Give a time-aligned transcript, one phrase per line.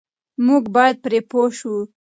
[0.45, 1.75] موږ بايد پرې پوه شو.